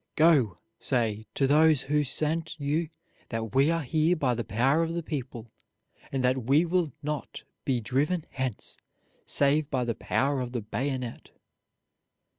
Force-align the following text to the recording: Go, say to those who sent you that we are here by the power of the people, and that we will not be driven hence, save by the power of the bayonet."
Go, 0.15 0.57
say 0.79 1.27
to 1.35 1.45
those 1.45 1.81
who 1.83 2.03
sent 2.03 2.59
you 2.59 2.89
that 3.29 3.53
we 3.53 3.69
are 3.69 3.83
here 3.83 4.15
by 4.15 4.33
the 4.33 4.43
power 4.43 4.81
of 4.81 4.95
the 4.95 5.03
people, 5.03 5.51
and 6.11 6.23
that 6.23 6.45
we 6.45 6.65
will 6.65 6.91
not 7.03 7.43
be 7.65 7.79
driven 7.81 8.25
hence, 8.31 8.77
save 9.27 9.69
by 9.69 9.83
the 9.85 9.93
power 9.93 10.41
of 10.41 10.53
the 10.53 10.61
bayonet." 10.61 11.29